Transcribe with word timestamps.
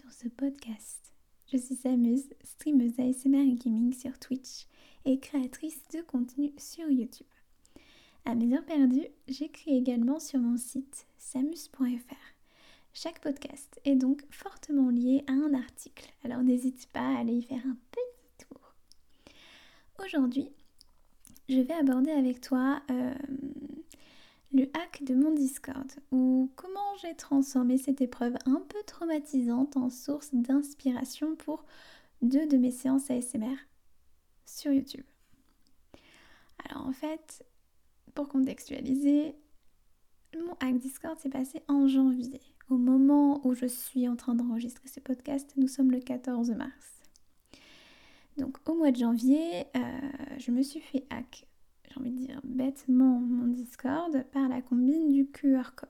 sur 0.00 0.12
ce 0.12 0.28
podcast. 0.28 1.12
Je 1.52 1.58
suis 1.58 1.74
Samuse, 1.74 2.28
streameuse 2.42 2.98
ASMR 2.98 3.40
et 3.40 3.54
gaming 3.54 3.92
sur 3.92 4.18
Twitch 4.18 4.66
et 5.04 5.18
créatrice 5.18 5.82
de 5.92 6.00
contenu 6.00 6.52
sur 6.56 6.88
YouTube. 6.88 7.26
À 8.24 8.34
mes 8.34 8.54
heures 8.54 8.64
perdues, 8.64 9.08
j'écris 9.28 9.76
également 9.76 10.18
sur 10.18 10.38
mon 10.38 10.56
site 10.56 11.06
samuse.fr. 11.18 12.14
Chaque 12.94 13.20
podcast 13.20 13.78
est 13.84 13.96
donc 13.96 14.24
fortement 14.30 14.88
lié 14.90 15.22
à 15.26 15.32
un 15.32 15.52
article, 15.54 16.10
alors 16.24 16.42
n'hésite 16.42 16.88
pas 16.92 17.00
à 17.00 17.18
aller 17.18 17.34
y 17.34 17.42
faire 17.42 17.64
un 17.66 17.76
petit 17.90 18.46
tour. 18.46 18.74
Aujourd'hui, 20.02 20.50
je 21.48 21.60
vais 21.60 21.74
aborder 21.74 22.12
avec 22.12 22.40
toi 22.40 22.80
euh, 22.90 23.14
le 24.52 24.64
hack 24.74 25.04
de 25.04 25.14
mon 25.14 25.32
Discord, 25.32 25.88
ou 26.10 26.50
comment 26.56 26.96
j'ai 27.00 27.14
transformé 27.14 27.78
cette 27.78 28.00
épreuve 28.00 28.34
un 28.46 28.62
peu 28.68 28.78
traumatisante 28.86 29.76
en 29.76 29.90
source 29.90 30.30
d'inspiration 30.32 31.36
pour 31.36 31.64
deux 32.22 32.46
de 32.46 32.56
mes 32.56 32.72
séances 32.72 33.10
ASMR 33.10 33.56
sur 34.46 34.72
YouTube. 34.72 35.04
Alors 36.68 36.86
en 36.86 36.92
fait, 36.92 37.44
pour 38.14 38.28
contextualiser, 38.28 39.36
mon 40.34 40.54
hack 40.60 40.78
Discord 40.78 41.18
s'est 41.18 41.30
passé 41.30 41.62
en 41.68 41.86
janvier. 41.86 42.40
Au 42.68 42.76
moment 42.76 43.44
où 43.46 43.54
je 43.54 43.66
suis 43.66 44.08
en 44.08 44.16
train 44.16 44.34
d'enregistrer 44.34 44.88
ce 44.88 45.00
podcast, 45.00 45.52
nous 45.56 45.68
sommes 45.68 45.90
le 45.90 46.00
14 46.00 46.50
mars. 46.50 47.02
Donc 48.36 48.56
au 48.68 48.74
mois 48.74 48.90
de 48.90 48.96
janvier, 48.96 49.64
euh, 49.76 50.10
je 50.38 50.50
me 50.50 50.62
suis 50.62 50.80
fait 50.80 51.04
hack 51.10 51.46
j'ai 51.90 52.00
envie 52.00 52.10
de 52.10 52.26
dire 52.26 52.40
bêtement 52.44 53.20
mon 53.20 53.46
Discord 53.48 54.24
par 54.32 54.48
la 54.48 54.62
combine 54.62 55.12
du 55.12 55.26
QR 55.26 55.74
code. 55.74 55.88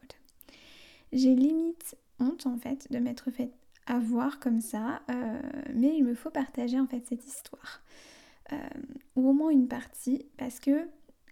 J'ai 1.12 1.34
limite 1.34 1.96
honte 2.18 2.46
en 2.46 2.56
fait 2.56 2.90
de 2.90 2.98
m'être 2.98 3.30
fait 3.30 3.50
avoir 3.86 4.38
comme 4.38 4.60
ça, 4.60 5.02
euh, 5.10 5.40
mais 5.74 5.96
il 5.96 6.04
me 6.04 6.14
faut 6.14 6.30
partager 6.30 6.78
en 6.78 6.86
fait 6.86 7.06
cette 7.06 7.26
histoire. 7.26 7.82
Euh, 8.52 8.56
ou 9.16 9.28
au 9.28 9.32
moins 9.32 9.50
une 9.50 9.68
partie, 9.68 10.26
parce 10.36 10.60
que 10.60 10.70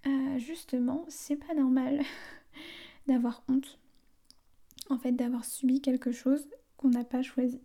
euh, 0.06 0.38
justement, 0.38 1.04
c'est 1.08 1.36
pas 1.36 1.54
normal 1.54 2.00
d'avoir 3.06 3.42
honte. 3.48 3.78
En 4.90 4.98
fait, 4.98 5.12
d'avoir 5.12 5.44
subi 5.44 5.80
quelque 5.80 6.12
chose 6.12 6.48
qu'on 6.76 6.90
n'a 6.90 7.04
pas 7.04 7.22
choisi. 7.22 7.60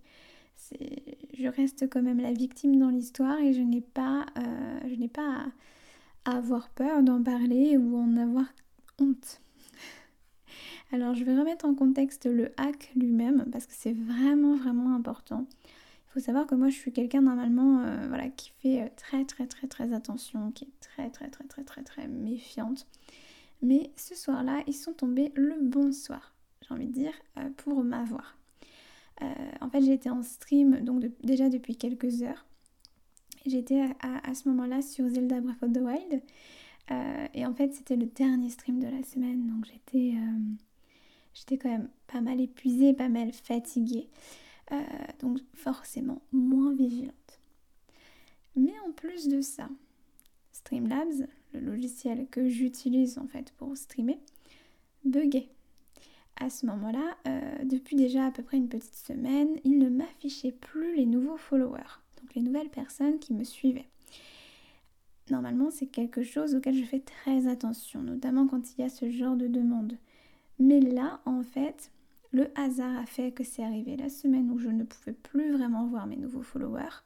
Je 1.38 1.48
reste 1.48 1.90
quand 1.90 2.02
même 2.02 2.20
la 2.20 2.34
victime 2.34 2.78
dans 2.78 2.90
l'histoire 2.90 3.40
et 3.40 3.54
je 3.54 3.62
n'ai 3.62 3.82
pas, 3.82 4.26
je 4.36 4.96
n'ai 4.96 5.08
pas 5.08 5.46
avoir 6.26 6.70
peur 6.70 7.04
d'en 7.04 7.22
parler 7.22 7.78
ou 7.78 7.98
en 7.98 8.16
avoir 8.18 8.46
honte. 9.00 9.42
Alors 10.92 11.16
je 11.16 11.24
vais 11.24 11.38
remettre 11.38 11.66
en 11.66 11.76
contexte 11.76 12.26
le 12.26 12.52
hack 12.58 12.92
lui-même 12.96 13.46
parce 13.52 13.66
que 13.66 13.74
c'est 13.76 13.94
vraiment 13.94 14.56
vraiment 14.56 14.96
important. 14.96 15.46
Il 15.66 16.14
faut 16.14 16.26
savoir 16.26 16.46
que 16.46 16.56
moi 16.56 16.70
je 16.70 16.76
suis 16.76 16.94
quelqu'un 16.94 17.22
normalement 17.22 17.80
euh, 17.80 18.08
voilà, 18.08 18.30
qui 18.30 18.52
fait 18.62 18.84
euh, 18.84 18.88
très 18.96 19.26
très 19.26 19.48
très 19.48 19.68
très 19.68 19.94
attention, 19.94 20.52
qui 20.52 20.66
est 20.66 20.80
très 20.80 21.10
très 21.10 21.30
très 21.30 21.46
très 21.46 21.64
très 21.64 21.84
très 21.84 22.08
méfiante. 22.08 22.88
Mais 23.62 23.92
ce 23.96 24.14
soir-là, 24.14 24.62
ils 24.68 24.76
sont 24.76 24.92
tombés 24.92 25.32
le 25.36 25.56
bon 25.62 25.94
soir, 25.94 26.36
j'ai 26.62 26.74
envie 26.74 26.88
de 26.88 26.92
dire, 26.92 27.14
euh, 27.40 27.50
pour 27.58 27.84
m'avoir. 27.84 28.38
en 29.62 29.70
fait, 29.70 29.82
j'étais 29.82 30.10
en 30.10 30.22
stream 30.22 30.82
donc 30.82 31.06
déjà 31.24 31.50
depuis 31.50 31.78
quelques 31.78 32.24
heures. 32.24 32.46
J'étais 33.46 33.84
à, 34.00 34.34
ce 34.34 34.48
moment-là 34.50 34.82
sur 34.82 35.10
Zelda 35.10 35.42
Breath 35.42 35.62
of 35.64 35.74
the 35.74 35.80
Wild. 35.80 36.22
Euh, 36.92 37.28
et 37.34 37.46
en 37.46 37.54
fait, 37.54 37.74
c'était 37.74 37.98
le 37.98 38.06
dernier 38.06 38.50
stream 38.50 38.80
de 38.80 38.88
la 38.88 39.04
semaine. 39.04 39.48
Donc 39.48 39.66
j'étais 39.66 40.16
euh, 40.18 41.58
quand 41.58 41.70
même 41.70 41.90
pas 42.08 42.22
mal 42.22 42.40
épuisée, 42.40 42.94
pas 42.94 43.10
mal 43.10 43.34
fatiguée. 43.34 44.08
Euh, 44.72 44.82
donc 45.20 45.40
forcément 45.56 46.22
moins 46.32 46.74
vigilante. 46.74 47.40
Mais 48.56 48.74
en 48.88 48.92
plus 48.94 49.28
de 49.28 49.42
ça, 49.42 49.68
Streamlabs, 50.54 51.28
le 51.54 51.60
logiciel 51.60 52.28
que 52.30 52.48
j'utilise 52.48 53.18
en 53.18 53.28
fait 53.28 53.52
pour 53.58 53.76
streamer, 53.76 54.20
buguait. 55.04 55.50
À 56.38 56.50
ce 56.50 56.66
moment-là, 56.66 57.18
depuis 57.64 57.96
déjà 57.96 58.26
à 58.26 58.32
peu 58.32 58.42
près 58.42 58.58
une 58.58 58.70
petite 58.70 58.96
semaine, 58.96 59.60
il 59.64 59.78
ne 59.78 59.90
m'affichait 59.90 60.52
plus 60.52 60.96
les 60.96 61.06
nouveaux 61.06 61.38
followers 61.38 62.03
les 62.36 62.42
nouvelles 62.42 62.70
personnes 62.70 63.20
qui 63.20 63.34
me 63.34 63.44
suivaient. 63.44 63.88
Normalement, 65.30 65.72
c'est 65.72 65.88
quelque 65.88 66.24
chose 66.24 66.56
auquel 66.56 66.76
je 66.76 66.84
fais 66.84 67.00
très 67.00 67.48
attention, 67.48 68.02
notamment 68.02 68.48
quand 68.48 68.74
il 68.74 68.82
y 68.82 68.84
a 68.84 68.90
ce 68.90 69.10
genre 69.10 69.38
de 69.38 69.48
demande. 69.48 69.98
Mais 70.60 70.82
là, 70.82 71.22
en 71.26 71.44
fait, 71.44 71.92
le 72.32 72.48
hasard 72.56 72.98
a 72.98 73.06
fait 73.06 73.32
que 73.32 73.44
c'est 73.44 73.64
arrivé 73.64 73.96
la 73.96 74.10
semaine 74.10 74.52
où 74.52 74.60
je 74.60 74.70
ne 74.70 74.84
pouvais 74.84 75.14
plus 75.14 75.52
vraiment 75.52 75.88
voir 75.88 76.08
mes 76.08 76.18
nouveaux 76.18 76.42
followers. 76.42 77.04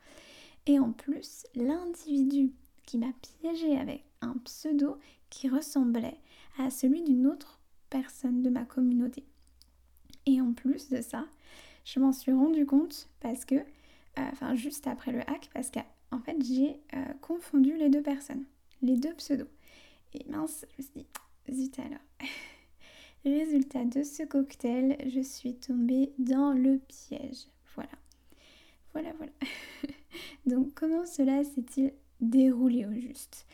Et 0.65 0.79
en 0.79 0.91
plus, 0.91 1.45
l'individu 1.55 2.51
qui 2.85 2.97
m'a 2.97 3.11
piégé 3.21 3.77
avec 3.77 4.03
un 4.21 4.35
pseudo 4.45 4.97
qui 5.29 5.49
ressemblait 5.49 6.17
à 6.57 6.69
celui 6.69 7.03
d'une 7.03 7.27
autre 7.27 7.59
personne 7.89 8.41
de 8.41 8.49
ma 8.49 8.65
communauté. 8.65 9.23
Et 10.25 10.41
en 10.41 10.53
plus 10.53 10.89
de 10.89 11.01
ça, 11.01 11.25
je 11.85 11.99
m'en 11.99 12.11
suis 12.11 12.33
rendu 12.33 12.65
compte 12.65 13.07
parce 13.19 13.45
que 13.45 13.55
enfin 14.17 14.55
juste 14.55 14.87
après 14.87 15.11
le 15.11 15.21
hack, 15.21 15.49
parce 15.53 15.71
qu'en 15.71 16.19
fait 16.19 16.37
j'ai 16.43 16.79
euh, 16.95 17.13
confondu 17.21 17.75
les 17.77 17.89
deux 17.89 18.01
personnes, 18.01 18.45
les 18.81 18.97
deux 18.97 19.13
pseudos. 19.13 19.47
Et 20.13 20.25
mince, 20.29 20.65
je 20.71 20.77
me 20.77 20.87
suis 20.87 21.05
dit, 21.49 21.53
zut 21.53 21.79
alors. 21.79 21.99
Résultat 23.25 23.83
de 23.83 24.03
ce 24.03 24.23
cocktail, 24.23 24.97
je 25.07 25.19
suis 25.19 25.55
tombée 25.55 26.13
dans 26.17 26.53
le 26.53 26.79
piège. 26.87 27.47
Voilà. 27.75 27.89
Voilà, 28.93 29.11
voilà. 29.17 29.33
Donc 30.45 30.73
comment 30.73 31.05
cela 31.05 31.43
s'est-il 31.43 31.93
déroulé 32.21 32.85
au 32.85 32.93
juste? 32.93 33.45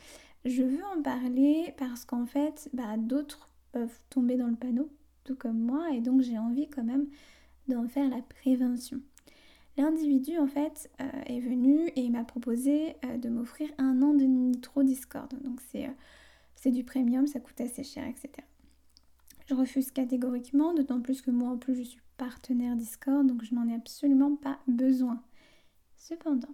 Je 0.45 0.61
veux 0.61 0.83
en 0.95 1.01
parler 1.01 1.73
parce 1.77 2.05
qu'en 2.05 2.25
fait, 2.25 2.69
bah, 2.73 2.97
d'autres 2.97 3.49
peuvent 3.71 3.99
tomber 4.09 4.35
dans 4.35 4.47
le 4.47 4.55
panneau, 4.55 4.89
tout 5.23 5.35
comme 5.35 5.59
moi, 5.59 5.91
et 5.93 6.01
donc 6.01 6.21
j'ai 6.21 6.37
envie 6.37 6.69
quand 6.69 6.83
même 6.83 7.07
d'en 7.67 7.87
faire 7.87 8.09
la 8.09 8.21
prévention. 8.21 9.01
L'individu 9.75 10.37
en 10.37 10.47
fait 10.47 10.91
euh, 11.01 11.09
est 11.25 11.39
venu 11.39 11.89
et 11.95 12.09
m'a 12.09 12.23
proposé 12.23 12.95
euh, 13.05 13.17
de 13.17 13.29
m'offrir 13.29 13.69
un 13.79 14.03
an 14.03 14.13
de 14.13 14.23
Nitro 14.23 14.83
Discord. 14.83 15.33
Donc 15.43 15.61
euh, 15.75 15.87
c'est 16.55 16.71
du 16.71 16.83
premium, 16.83 17.25
ça 17.25 17.39
coûte 17.39 17.59
assez 17.59 17.83
cher, 17.83 18.05
etc. 18.07 18.29
Je 19.47 19.55
refuse 19.55 19.91
catégoriquement, 19.91 20.73
d'autant 20.73 21.01
plus 21.01 21.21
que 21.21 21.31
moi 21.31 21.49
en 21.49 21.57
plus 21.57 21.75
je 21.75 21.83
suis 21.83 22.01
partenaire 22.17 22.75
Discord, 22.75 23.25
donc 23.25 23.43
je 23.43 23.55
n'en 23.55 23.67
ai 23.67 23.73
absolument 23.73 24.35
pas 24.35 24.59
besoin. 24.67 25.21
Cependant, 25.97 26.53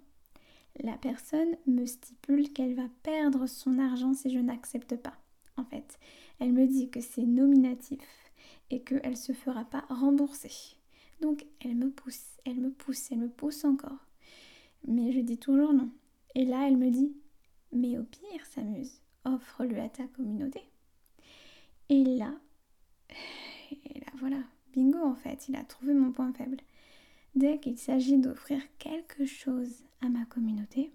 la 0.82 0.96
personne 0.96 1.56
me 1.66 1.84
stipule 1.84 2.52
qu'elle 2.52 2.74
va 2.74 2.88
perdre 3.02 3.46
son 3.46 3.78
argent 3.78 4.14
si 4.14 4.30
je 4.30 4.38
n'accepte 4.38 4.96
pas. 4.96 5.14
En 5.58 5.64
fait, 5.64 5.98
elle 6.38 6.52
me 6.52 6.66
dit 6.66 6.88
que 6.88 7.00
c'est 7.00 7.26
nominatif 7.26 8.00
et 8.70 8.80
qu'elle 8.80 9.10
ne 9.10 9.14
se 9.14 9.32
fera 9.32 9.64
pas 9.64 9.84
rembourser. 9.90 10.76
Donc 11.20 11.44
elle 11.60 11.76
me 11.76 11.90
pousse, 11.90 12.38
elle 12.44 12.60
me 12.60 12.70
pousse, 12.70 13.10
elle 13.10 13.18
me 13.18 13.28
pousse 13.28 13.64
encore. 13.64 14.06
Mais 14.86 15.12
je 15.12 15.20
dis 15.20 15.38
toujours 15.38 15.72
non. 15.72 15.90
Et 16.34 16.44
là, 16.44 16.66
elle 16.66 16.76
me 16.76 16.90
dit, 16.90 17.12
mais 17.72 17.98
au 17.98 18.04
pire, 18.04 18.46
s'amuse, 18.46 19.00
offre-le 19.24 19.78
à 19.80 19.88
ta 19.88 20.06
communauté. 20.08 20.62
Et 21.88 22.04
là, 22.04 22.32
et 23.72 23.98
là, 24.00 24.06
voilà, 24.18 24.38
bingo 24.74 24.98
en 24.98 25.14
fait, 25.14 25.48
il 25.48 25.56
a 25.56 25.64
trouvé 25.64 25.92
mon 25.92 26.12
point 26.12 26.32
faible. 26.32 26.58
Dès 27.34 27.58
qu'il 27.58 27.78
s'agit 27.78 28.18
d'offrir 28.18 28.60
quelque 28.78 29.24
chose 29.24 29.84
à 30.00 30.08
ma 30.08 30.24
communauté, 30.24 30.90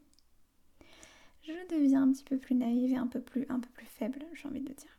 je 1.43 1.53
deviens 1.75 2.03
un 2.03 2.11
petit 2.11 2.23
peu 2.23 2.37
plus 2.37 2.55
naïve 2.55 2.91
et 2.91 2.97
un 2.97 3.07
peu 3.07 3.21
plus, 3.21 3.45
faible, 3.85 4.25
j'ai 4.33 4.47
envie 4.47 4.61
de 4.61 4.73
dire. 4.73 4.97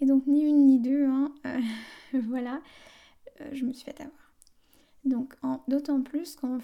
Et 0.00 0.06
donc 0.06 0.26
ni 0.26 0.42
une 0.42 0.66
ni 0.66 0.78
deux, 0.78 1.06
hein, 1.06 1.34
euh, 1.46 1.60
voilà, 2.24 2.60
je 3.52 3.64
me 3.64 3.72
suis 3.72 3.84
fait 3.84 4.00
avoir. 4.00 4.32
Donc 5.06 5.36
d'autant 5.68 6.02
plus 6.02 6.36
quand 6.36 6.58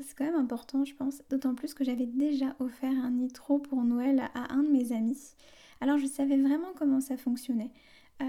c'est 0.00 0.16
quand 0.16 0.24
même 0.24 0.36
important 0.36 0.84
je 0.84 0.94
pense, 0.94 1.22
d'autant 1.28 1.54
plus 1.54 1.74
que 1.74 1.84
j'avais 1.84 2.06
déjà 2.06 2.56
offert 2.60 2.90
un 2.90 3.10
nitro 3.10 3.58
pour 3.58 3.84
Noël 3.84 4.30
à 4.34 4.52
un 4.54 4.62
de 4.62 4.70
mes 4.70 4.92
amis. 4.92 5.34
Alors 5.80 5.98
je 5.98 6.06
savais 6.06 6.38
vraiment 6.38 6.72
comment 6.76 7.00
ça 7.00 7.16
fonctionnait. 7.16 7.70
Euh, 8.22 8.24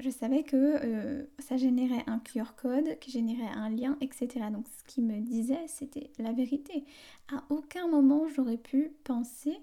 je 0.00 0.10
savais 0.10 0.44
que 0.44 0.56
euh, 0.56 1.24
ça 1.40 1.56
générait 1.56 2.04
un 2.06 2.20
QR 2.20 2.54
code, 2.56 2.98
qui 3.00 3.10
générait 3.10 3.50
un 3.54 3.68
lien, 3.68 3.98
etc. 4.00 4.28
Donc 4.50 4.66
ce 4.68 4.84
qu'il 4.84 5.04
me 5.04 5.20
disait, 5.20 5.66
c'était 5.66 6.10
la 6.18 6.32
vérité. 6.32 6.84
À 7.32 7.42
aucun 7.50 7.86
moment 7.88 8.28
j'aurais 8.28 8.58
pu 8.58 8.92
penser 9.04 9.58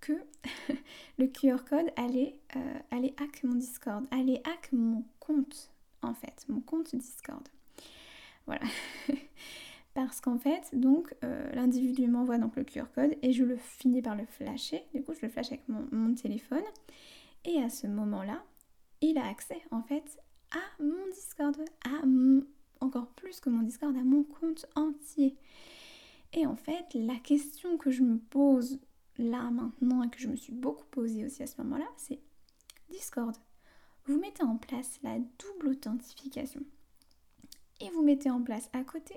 que 0.00 0.12
le 1.18 1.26
QR 1.26 1.64
code 1.68 1.90
allait, 1.96 2.38
allait 2.92 3.14
hack 3.20 3.42
mon 3.42 3.56
Discord, 3.56 4.06
allait 4.12 4.40
hack 4.44 4.70
mon 4.72 5.02
compte 5.18 5.72
en 6.02 6.14
fait, 6.14 6.44
mon 6.48 6.60
compte 6.60 6.94
Discord. 6.94 7.46
Voilà. 8.46 8.64
Parce 9.94 10.20
qu'en 10.20 10.38
fait, 10.38 10.78
donc, 10.78 11.14
euh, 11.24 11.50
l'individu 11.54 12.06
m'envoie 12.06 12.36
donc 12.36 12.56
le 12.56 12.64
QR 12.64 12.84
code 12.94 13.16
et 13.22 13.32
je 13.32 13.44
le 13.44 13.56
finis 13.56 14.02
par 14.02 14.14
le 14.14 14.26
flasher. 14.26 14.84
Du 14.94 15.02
coup, 15.02 15.14
je 15.14 15.22
le 15.22 15.30
flash 15.30 15.46
avec 15.46 15.66
mon, 15.68 16.14
téléphone. 16.14 16.62
Et 17.46 17.62
à 17.62 17.70
ce 17.70 17.86
moment-là, 17.86 18.44
il 19.00 19.16
a 19.16 19.26
accès 19.26 19.62
en 19.70 19.82
fait 19.82 20.20
à 20.50 20.82
mon 20.82 21.06
Discord, 21.14 21.56
à 21.86 22.02
encore 22.84 23.06
plus 23.12 23.40
que 23.40 23.48
mon 23.48 23.62
Discord, 23.62 23.96
à 23.96 24.02
mon 24.02 24.22
compte 24.22 24.66
entier. 24.74 25.34
Et 26.34 26.44
en 26.44 26.56
fait, 26.56 26.92
la 26.92 27.16
question 27.16 27.78
que 27.78 27.90
je 27.90 28.02
me 28.02 28.18
pose 28.18 28.78
là 29.16 29.50
maintenant 29.50 30.02
et 30.02 30.10
que 30.10 30.18
je 30.20 30.28
me 30.28 30.36
suis 30.36 30.52
beaucoup 30.52 30.84
posée 30.90 31.24
aussi 31.24 31.42
à 31.42 31.46
ce 31.46 31.60
moment-là, 31.62 31.86
c'est 31.96 32.20
Discord. 32.90 33.34
Vous 34.06 34.18
mettez 34.20 34.44
en 34.44 34.56
place 34.56 35.00
la 35.02 35.18
double 35.18 35.68
authentification 35.68 36.62
et 37.80 37.90
vous 37.90 38.02
mettez 38.02 38.30
en 38.30 38.40
place 38.40 38.70
à 38.72 38.84
côté 38.84 39.16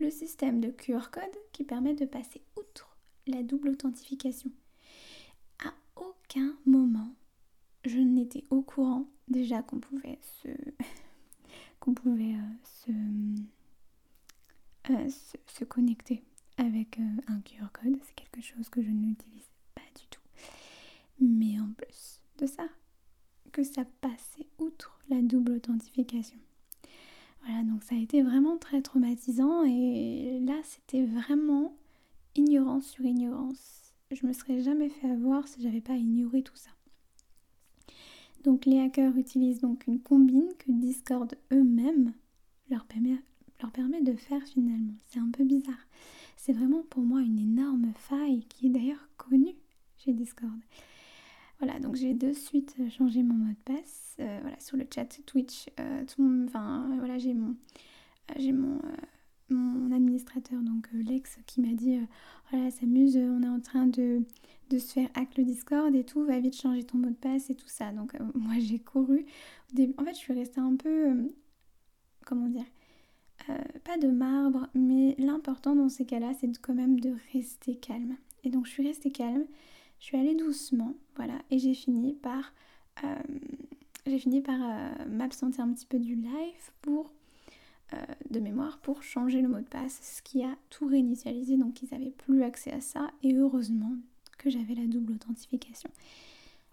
le 0.00 0.10
système 0.10 0.60
de 0.60 0.68
QR 0.68 1.10
code 1.10 1.24
qui 1.52 1.64
permet 1.64 1.94
de 1.94 2.04
passer 2.04 2.42
outre 2.56 2.96
la 3.26 3.42
double 3.42 3.70
authentification. 3.70 4.50
À 5.64 5.72
aucun 5.96 6.54
moment, 6.66 7.14
je 7.84 7.98
n'étais 7.98 8.44
au 8.50 8.60
courant 8.60 9.06
déjà 9.28 9.62
qu'on 9.62 9.80
pouvait 9.80 10.18
se 10.42 10.48
qu'on 11.80 11.94
pouvait 11.94 12.34
euh, 12.34 12.90
euh, 14.90 15.08
se, 15.08 15.36
se, 15.46 15.64
connecter 15.64 16.22
avec 16.58 16.98
euh, 16.98 17.16
un 17.28 17.40
QR 17.40 17.68
code. 17.72 17.98
C'est 18.04 18.14
quelque 18.14 18.42
chose 18.42 18.68
que 18.68 18.82
je 18.82 18.90
n'utilise 18.90 19.48
pas 19.74 19.82
du 19.98 20.06
tout. 20.10 20.20
Mais 21.20 21.58
en 21.58 21.70
plus 21.72 22.20
de 22.38 22.46
ça, 22.46 22.68
ça 23.64 23.84
passait 24.00 24.46
outre 24.58 24.98
la 25.08 25.22
double 25.22 25.52
authentification. 25.52 26.38
Voilà, 27.44 27.62
donc 27.62 27.82
ça 27.82 27.94
a 27.94 27.98
été 27.98 28.22
vraiment 28.22 28.56
très 28.58 28.82
traumatisant 28.82 29.64
et 29.64 30.40
là 30.40 30.56
c'était 30.64 31.04
vraiment 31.04 31.76
ignorance 32.34 32.86
sur 32.86 33.04
ignorance. 33.04 33.92
Je 34.10 34.26
me 34.26 34.32
serais 34.32 34.60
jamais 34.60 34.88
fait 34.88 35.10
avoir 35.10 35.46
si 35.46 35.62
j'avais 35.62 35.80
pas 35.80 35.96
ignoré 35.96 36.42
tout 36.42 36.56
ça. 36.56 36.70
Donc 38.44 38.66
les 38.66 38.80
hackers 38.80 39.16
utilisent 39.16 39.60
donc 39.60 39.86
une 39.86 40.00
combine 40.00 40.48
que 40.58 40.70
Discord 40.70 41.34
eux-mêmes 41.52 42.12
leur 42.70 42.86
permet 42.86 43.20
de 44.02 44.14
faire 44.14 44.42
finalement. 44.44 44.94
C'est 45.08 45.18
un 45.18 45.30
peu 45.30 45.44
bizarre. 45.44 45.86
C'est 46.36 46.52
vraiment 46.52 46.82
pour 46.90 47.02
moi 47.02 47.20
une 47.20 47.38
énorme 47.38 47.92
faille 47.94 48.44
qui 48.48 48.66
est 48.66 48.70
d'ailleurs 48.70 49.08
connue 49.16 49.56
chez 49.96 50.12
Discord. 50.12 50.58
Voilà, 51.60 51.80
donc 51.80 51.96
j'ai 51.96 52.14
de 52.14 52.32
suite 52.32 52.76
changé 52.90 53.22
mon 53.22 53.34
mot 53.34 53.50
de 53.50 53.74
passe. 53.74 54.08
Euh, 54.20 54.38
voilà, 54.42 54.58
sur 54.58 54.76
le 54.76 54.84
chat 54.92 55.06
Twitch, 55.26 55.68
euh, 55.78 56.04
enfin 56.46 56.88
voilà, 56.98 57.18
j'ai 57.18 57.34
mon, 57.34 57.50
euh, 57.50 58.34
j'ai 58.36 58.52
mon, 58.52 58.80
administrateur, 59.92 60.60
donc 60.60 60.88
Lex, 60.92 61.38
qui 61.46 61.60
m'a 61.60 61.72
dit, 61.72 61.98
voilà, 62.50 62.70
s'amuse, 62.70 63.16
on 63.16 63.42
est 63.42 63.48
en 63.48 63.60
train 63.60 63.86
de, 63.86 64.22
de 64.70 64.78
se 64.78 64.92
faire 64.92 65.08
hack 65.14 65.36
le 65.36 65.44
Discord 65.44 65.94
et 65.94 66.04
tout, 66.04 66.24
va 66.24 66.38
vite 66.38 66.54
changer 66.54 66.84
ton 66.84 66.98
mot 66.98 67.08
de 67.08 67.14
passe 67.14 67.50
et 67.50 67.54
tout 67.54 67.68
ça. 67.68 67.90
Donc 67.92 68.12
moi 68.34 68.54
j'ai 68.58 68.78
couru. 68.78 69.24
En 69.96 70.04
fait, 70.04 70.12
je 70.12 70.18
suis 70.18 70.34
restée 70.34 70.60
un 70.60 70.76
peu, 70.76 71.30
comment 72.26 72.48
dire, 72.48 72.66
pas 73.84 73.96
de 73.98 74.08
marbre, 74.08 74.68
mais 74.74 75.14
l'important 75.18 75.74
dans 75.74 75.88
ces 75.88 76.04
cas-là, 76.04 76.32
c'est 76.38 76.58
quand 76.60 76.74
même 76.74 77.00
de 77.00 77.14
rester 77.32 77.76
calme. 77.76 78.16
Et 78.44 78.50
donc 78.50 78.66
je 78.66 78.72
suis 78.72 78.86
restée 78.86 79.10
calme. 79.10 79.46
Je 80.00 80.06
suis 80.06 80.16
allée 80.16 80.34
doucement, 80.34 80.94
voilà, 81.16 81.40
et 81.50 81.58
j'ai 81.58 81.74
fini 81.74 82.14
par, 82.14 82.52
euh, 83.04 83.16
j'ai 84.06 84.18
fini 84.18 84.40
par 84.40 84.60
euh, 84.60 85.06
m'absenter 85.08 85.60
un 85.60 85.72
petit 85.72 85.86
peu 85.86 85.98
du 85.98 86.14
live 86.14 86.70
pour, 86.82 87.12
euh, 87.94 87.96
de 88.30 88.38
mémoire, 88.38 88.78
pour 88.78 89.02
changer 89.02 89.42
le 89.42 89.48
mot 89.48 89.58
de 89.58 89.64
passe, 89.64 90.16
ce 90.18 90.22
qui 90.22 90.44
a 90.44 90.56
tout 90.70 90.86
réinitialisé, 90.86 91.56
donc 91.56 91.82
ils 91.82 91.88
n'avaient 91.90 92.10
plus 92.10 92.42
accès 92.42 92.70
à 92.72 92.80
ça, 92.80 93.10
et 93.22 93.34
heureusement 93.34 93.92
que 94.38 94.50
j'avais 94.50 94.74
la 94.74 94.86
double 94.86 95.14
authentification, 95.14 95.90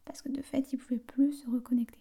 parce 0.06 0.22
que 0.22 0.30
de 0.30 0.42
fait, 0.42 0.72
ils 0.72 0.78
pouvaient 0.78 1.00
plus 1.00 1.34
se 1.34 1.50
reconnecter. 1.50 2.00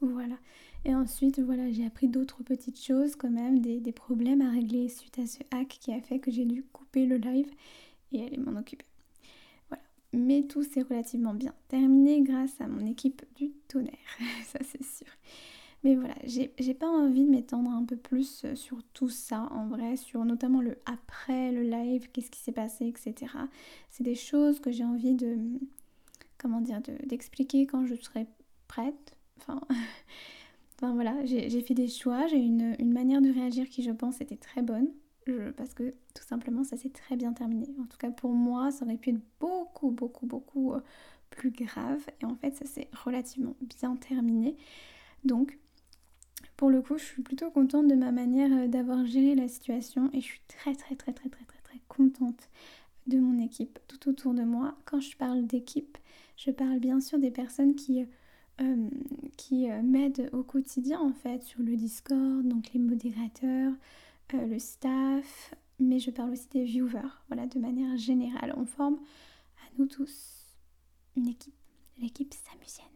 Voilà. 0.00 0.36
Et 0.84 0.94
ensuite, 0.94 1.38
voilà, 1.40 1.70
j'ai 1.70 1.84
appris 1.84 2.08
d'autres 2.08 2.42
petites 2.42 2.82
choses 2.82 3.14
quand 3.16 3.30
même, 3.30 3.60
des, 3.60 3.92
problèmes 3.92 4.40
à 4.40 4.50
régler 4.50 4.88
suite 4.88 5.18
à 5.18 5.26
ce 5.26 5.38
hack 5.50 5.68
qui 5.68 5.92
a 5.92 6.00
fait 6.00 6.18
que 6.18 6.30
j'ai 6.30 6.46
dû 6.46 6.62
couper 6.72 7.06
le 7.06 7.18
live 7.18 7.50
et 8.12 8.24
aller 8.24 8.38
m'en 8.38 8.58
occuper 8.58 8.86
mais 10.12 10.42
tout 10.42 10.62
s'est 10.62 10.82
relativement 10.82 11.34
bien 11.34 11.54
terminé 11.68 12.20
grâce 12.22 12.60
à 12.60 12.66
mon 12.66 12.86
équipe 12.86 13.22
du 13.36 13.50
tonnerre, 13.68 14.18
ça 14.44 14.58
c'est 14.62 14.82
sûr. 14.82 15.06
Mais 15.82 15.94
voilà, 15.94 16.14
j'ai 16.24 16.74
pas 16.74 16.88
envie 16.88 17.24
de 17.24 17.30
m'étendre 17.30 17.70
un 17.70 17.84
peu 17.84 17.96
plus 17.96 18.44
euh, 18.44 18.54
sur 18.54 18.82
tout 18.92 19.08
ça 19.08 19.48
en 19.50 19.66
vrai, 19.66 19.96
sur 19.96 20.24
notamment 20.26 20.60
le 20.60 20.76
après, 20.84 21.52
le 21.52 21.62
live, 21.62 22.10
qu'est-ce 22.12 22.30
qui 22.30 22.40
s'est 22.40 22.52
passé, 22.52 22.86
etc. 22.86 23.32
C'est 23.88 24.04
des 24.04 24.14
choses 24.14 24.60
que 24.60 24.70
j'ai 24.70 24.84
envie 24.84 25.14
de, 25.14 25.38
comment 26.36 26.60
dire, 26.60 26.82
d'expliquer 27.06 27.66
quand 27.66 27.86
je 27.86 27.94
serai 27.94 28.26
prête. 28.68 29.16
Enfin, 29.38 29.62
enfin 30.76 30.92
voilà, 30.92 31.24
j'ai 31.24 31.62
fait 31.62 31.74
des 31.74 31.88
choix, 31.88 32.26
j'ai 32.26 32.36
une, 32.36 32.76
une 32.78 32.92
manière 32.92 33.22
de 33.22 33.30
réagir 33.30 33.66
qui 33.70 33.82
je 33.82 33.90
pense 33.90 34.20
était 34.20 34.36
très 34.36 34.60
bonne 34.60 34.88
parce 35.56 35.74
que 35.74 35.94
tout 36.14 36.24
simplement 36.24 36.64
ça 36.64 36.76
s'est 36.76 36.90
très 36.90 37.16
bien 37.16 37.32
terminé. 37.32 37.66
En 37.80 37.84
tout 37.84 37.98
cas 37.98 38.10
pour 38.10 38.32
moi 38.32 38.70
ça 38.70 38.84
aurait 38.84 38.96
pu 38.96 39.10
être 39.10 39.20
beaucoup 39.38 39.90
beaucoup 39.90 40.26
beaucoup 40.26 40.72
euh, 40.72 40.80
plus 41.30 41.50
grave 41.50 42.00
et 42.20 42.24
en 42.24 42.34
fait 42.36 42.54
ça 42.54 42.66
s'est 42.66 42.88
relativement 43.04 43.56
bien 43.60 43.96
terminé. 43.96 44.56
Donc 45.24 45.58
pour 46.56 46.70
le 46.70 46.82
coup 46.82 46.98
je 46.98 47.04
suis 47.04 47.22
plutôt 47.22 47.50
contente 47.50 47.88
de 47.88 47.94
ma 47.94 48.12
manière 48.12 48.52
euh, 48.52 48.66
d'avoir 48.66 49.04
géré 49.06 49.34
la 49.34 49.48
situation 49.48 50.10
et 50.12 50.20
je 50.20 50.26
suis 50.26 50.42
très 50.48 50.74
très 50.74 50.96
très 50.96 51.12
très 51.12 51.28
très 51.28 51.44
très 51.44 51.60
très 51.62 51.80
contente 51.88 52.48
de 53.06 53.18
mon 53.18 53.38
équipe 53.38 53.78
tout 53.88 54.08
autour 54.08 54.34
de 54.34 54.42
moi. 54.42 54.76
Quand 54.84 55.00
je 55.00 55.16
parle 55.16 55.46
d'équipe 55.46 55.98
je 56.36 56.50
parle 56.50 56.78
bien 56.78 57.00
sûr 57.00 57.18
des 57.18 57.30
personnes 57.30 57.74
qui... 57.74 58.06
Euh, 58.60 58.88
qui 59.38 59.68
m'aident 59.82 60.28
au 60.34 60.42
quotidien 60.42 61.00
en 61.00 61.14
fait 61.14 61.42
sur 61.42 61.60
le 61.62 61.76
Discord, 61.76 62.46
donc 62.46 62.74
les 62.74 62.80
modérateurs, 62.80 63.72
euh, 64.34 64.46
le 64.46 64.58
staff, 64.58 65.54
mais 65.78 65.98
je 65.98 66.10
parle 66.10 66.30
aussi 66.30 66.48
des 66.48 66.64
viewers. 66.64 67.00
Voilà, 67.28 67.46
de 67.46 67.58
manière 67.58 67.96
générale, 67.96 68.54
on 68.56 68.66
forme 68.66 68.98
à 69.58 69.70
nous 69.78 69.86
tous 69.86 70.56
une 71.16 71.28
équipe, 71.28 71.54
l'équipe 71.98 72.34
samusienne. 72.34 72.86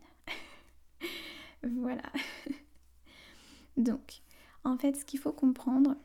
voilà. 1.83 2.11
Donc, 3.77 4.21
en 4.65 4.77
fait, 4.77 4.97
ce 4.97 5.05
qu'il 5.05 5.19
faut 5.19 5.33
comprendre, 5.33 5.97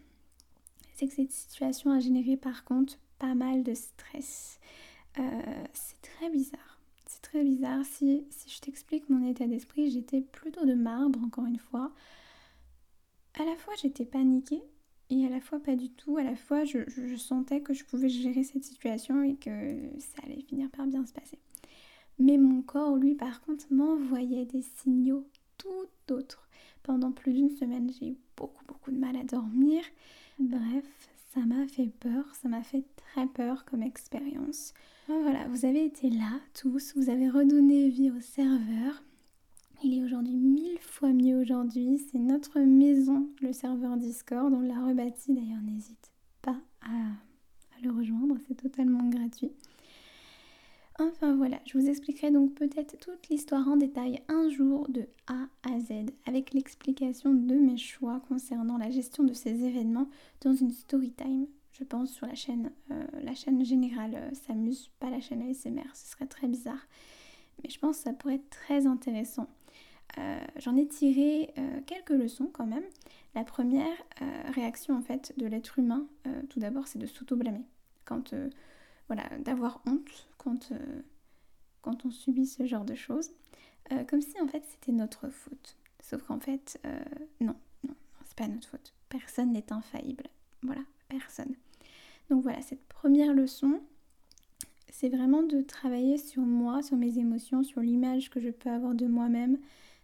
c'est 0.95 1.07
que 1.07 1.13
cette 1.13 1.31
situation 1.31 1.91
a 1.91 1.99
généré 1.99 2.35
par 2.35 2.63
contre 2.63 2.97
pas 3.19 3.35
mal 3.35 3.63
de 3.63 3.73
stress. 3.73 4.59
Euh, 5.17 5.63
c'est 5.73 6.01
très 6.01 6.29
bizarre. 6.29 6.79
C'est 7.05 7.21
très 7.21 7.43
bizarre. 7.43 7.83
Si, 7.85 8.25
si 8.29 8.49
je 8.49 8.61
t'explique 8.61 9.09
mon 9.09 9.27
état 9.27 9.47
d'esprit, 9.47 9.91
j'étais 9.91 10.21
plutôt 10.21 10.65
de 10.65 10.73
marbre, 10.73 11.19
encore 11.23 11.45
une 11.45 11.59
fois. 11.59 11.91
À 13.39 13.43
la 13.43 13.55
fois, 13.55 13.73
j'étais 13.81 14.05
paniquée 14.05 14.63
et 15.09 15.25
à 15.25 15.29
la 15.29 15.41
fois 15.41 15.59
pas 15.59 15.75
du 15.75 15.89
tout, 15.89 16.17
à 16.17 16.23
la 16.23 16.35
fois 16.35 16.63
je, 16.65 16.79
sentais 17.17 17.61
que 17.61 17.73
je 17.73 17.83
pouvais 17.83 18.09
gérer 18.09 18.43
cette 18.43 18.63
situation 18.63 19.23
et 19.23 19.35
que 19.35 19.49
ça 19.99 20.23
allait 20.23 20.41
finir 20.41 20.69
par 20.69 20.85
bien 20.85 21.05
se 21.05 21.13
passer. 21.13 21.39
Mais 22.19 22.37
mon 22.37 22.61
corps, 22.61 22.97
lui, 22.97 23.15
par 23.15 23.41
contre, 23.41 23.65
m'envoyait 23.71 24.45
des 24.45 24.61
signaux 24.61 25.25
tout 25.57 26.13
autres. 26.13 26.49
Pendant 26.83 27.11
plus 27.11 27.33
d'une 27.33 27.49
semaine, 27.49 27.89
j'ai 27.97 28.09
eu 28.09 28.17
beaucoup, 28.35 28.63
beaucoup 28.67 28.91
de 28.91 28.97
mal 28.97 29.15
à 29.15 29.23
dormir. 29.23 29.81
Bref, 30.37 31.09
ça 31.33 31.41
m'a 31.41 31.67
fait 31.67 31.91
peur, 31.99 32.25
ça 32.35 32.49
m'a 32.49 32.63
fait 32.63 32.83
très 32.97 33.25
peur 33.27 33.65
comme 33.65 33.83
expérience. 33.83 34.73
Voilà, 35.07 35.47
vous 35.47 35.65
avez 35.65 35.85
été 35.85 36.09
là 36.09 36.39
tous, 36.53 36.93
vous 36.95 37.09
avez 37.09 37.29
redonné 37.29 37.89
vie 37.89 38.11
au 38.11 38.19
serveur. 38.19 39.01
Il 39.81 39.97
est 39.97 40.03
aujourd'hui 40.03 40.35
mille 40.35 40.77
fois 40.79 41.13
mieux 41.13 41.37
aujourd'hui. 41.37 41.99
C'est 42.11 42.19
notre 42.19 42.59
maison, 42.59 43.29
le 43.41 43.53
serveur 43.53 43.95
Discord. 43.95 44.53
On 44.53 44.59
l'a 44.59 44.85
rebâti 44.85 45.33
d'ailleurs. 45.33 45.61
N'hésite 45.61 46.11
pas 46.41 46.57
à, 46.81 47.81
le 47.81 47.89
rejoindre. 47.91 48.35
C'est 48.45 48.55
totalement 48.55 49.07
gratuit. 49.07 49.53
Enfin 50.99 51.33
voilà, 51.33 51.61
je 51.65 51.77
vous 51.77 51.87
expliquerai 51.87 52.29
donc 52.29 52.55
peut-être 52.55 52.97
toute 52.99 53.29
l'histoire 53.29 53.65
en 53.69 53.77
détail 53.77 54.21
un 54.27 54.49
jour 54.49 54.89
de 54.89 55.07
A 55.27 55.47
à 55.63 55.79
Z 55.79 56.07
avec 56.25 56.53
l'explication 56.53 57.33
de 57.33 57.55
mes 57.55 57.77
choix 57.77 58.21
concernant 58.27 58.77
la 58.77 58.91
gestion 58.91 59.23
de 59.23 59.31
ces 59.31 59.63
événements 59.63 60.09
dans 60.41 60.53
une 60.53 60.71
story 60.71 61.13
time. 61.13 61.47
Je 61.71 61.85
pense 61.85 62.11
sur 62.11 62.27
la 62.27 62.35
chaîne, 62.35 62.69
euh, 62.91 63.05
la 63.23 63.33
chaîne 63.33 63.63
générale 63.63 64.15
euh, 64.15 64.29
s'amuse, 64.33 64.89
pas 64.99 65.09
la 65.09 65.21
chaîne 65.21 65.41
ASMR, 65.41 65.87
ce 65.93 66.11
serait 66.11 66.27
très 66.27 66.49
bizarre. 66.49 66.85
Mais 67.63 67.69
je 67.69 67.79
pense 67.79 67.97
que 67.97 68.03
ça 68.03 68.13
pourrait 68.13 68.35
être 68.35 68.49
très 68.49 68.85
intéressant. 68.85 69.47
Euh, 70.17 70.39
j'en 70.57 70.75
ai 70.75 70.87
tiré 70.87 71.53
euh, 71.57 71.81
quelques 71.85 72.09
leçons 72.09 72.49
quand 72.51 72.65
même. 72.65 72.83
La 73.35 73.43
première 73.43 73.95
euh, 74.21 74.25
réaction 74.53 74.97
en 74.97 75.01
fait 75.01 75.33
de 75.37 75.45
l'être 75.45 75.77
humain, 75.79 76.07
tout 76.49 76.59
d'abord, 76.59 76.87
c'est 76.87 76.99
de 76.99 77.05
s'auto-blâmer. 77.05 77.63
Quand, 78.05 78.33
voilà, 79.07 79.29
d'avoir 79.39 79.81
honte 79.85 80.27
quand, 80.37 80.71
quand 81.81 82.05
on 82.05 82.11
subit 82.11 82.47
ce 82.47 82.65
genre 82.65 82.85
de 82.85 82.95
choses. 82.95 83.29
comme 84.07 84.21
si 84.21 84.39
en 84.41 84.47
fait 84.47 84.63
c'était 84.65 84.91
notre 84.91 85.29
faute. 85.29 85.77
Sauf 86.01 86.23
qu'en 86.23 86.39
fait, 86.39 86.81
non, 87.39 87.55
non, 87.87 87.93
c'est 88.25 88.35
pas 88.35 88.47
notre 88.47 88.67
faute. 88.67 88.93
Personne 89.09 89.51
n'est 89.51 89.71
infaillible. 89.71 90.23
Voilà, 90.63 90.81
personne. 91.07 91.53
Donc 92.31 92.41
voilà, 92.41 92.61
cette 92.61 92.83
première 92.87 93.33
leçon, 93.33 93.79
c'est 94.91 95.09
vraiment 95.09 95.43
de 95.43 95.61
travailler 95.61 96.17
sur 96.17 96.41
moi, 96.41 96.81
sur 96.81 96.97
mes 96.97 97.19
émotions, 97.19 97.63
sur 97.63 97.81
l'image 97.81 98.29
que 98.29 98.39
je 98.39 98.49
peux 98.49 98.69
avoir 98.69 98.95
de 98.95 99.05
moi-même, 99.05 99.59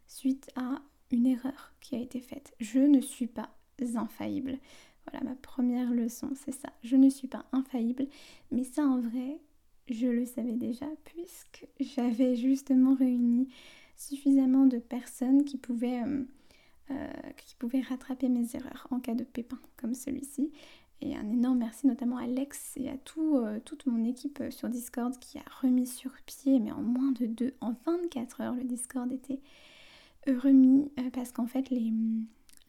suite 0.08 0.50
à 0.56 0.82
une 1.12 1.28
erreur 1.28 1.74
qui 1.82 1.96
a 1.96 2.00
été 2.00 2.20
faite. 2.20 2.54
Je 2.60 2.80
ne 2.80 3.02
suis 3.02 3.28
pas 3.28 3.50
infaillible. 3.96 4.58
Voilà 5.06 5.24
ma 5.24 5.36
première 5.36 5.92
leçon, 5.92 6.32
c'est 6.36 6.54
ça. 6.54 6.70
Je 6.84 6.96
ne 6.96 7.10
suis 7.10 7.28
pas 7.28 7.46
infaillible, 7.52 8.08
mais 8.52 8.64
ça 8.64 8.84
en 8.84 9.00
vrai, 9.00 9.40
je 9.88 10.08
le 10.08 10.26
savais 10.26 10.56
déjà 10.56 10.88
puisque 11.04 11.68
j'avais 11.80 12.36
justement 12.36 12.96
réuni 12.96 13.48
suffisamment 13.96 14.66
de 14.66 14.80
personnes 14.80 15.46
qui 15.46 15.58
pouvaient, 15.58 16.02
euh, 16.02 16.24
euh, 16.92 17.08
qui 17.38 17.56
pouvaient 17.56 17.82
rattraper 17.82 18.30
mes 18.30 18.56
erreurs 18.56 18.88
en 18.92 19.00
cas 19.00 19.14
de 19.14 19.24
pépin 19.24 19.60
comme 19.78 19.94
celui-ci. 19.94 20.52
Et 21.02 21.16
un 21.16 21.30
énorme 21.30 21.60
merci 21.60 21.88
notamment 21.88 22.18
à 22.18 22.24
Alex 22.24 22.74
et 22.78 22.90
à 22.90 22.98
tout, 22.98 23.38
euh, 23.38 23.60
toute 23.64 23.86
mon 23.86 24.04
équipe 24.06 24.42
sur 24.50 24.70
Discord 24.70 25.18
qui 25.20 25.38
a 25.38 25.44
remis 25.62 25.88
sur 25.88 26.12
pied, 26.26 26.60
mais 26.60 26.72
en 26.72 26.82
moins 26.82 27.12
de 27.12 27.26
deux, 27.26 27.54
en 27.62 27.76
24 27.86 28.42
heures, 28.42 28.56
le 28.56 28.64
Discord 28.64 29.12
était 29.12 29.40
remis 30.28 30.92
parce 31.14 31.32
qu'en 31.32 31.48
fait 31.48 31.70
les, 31.70 31.94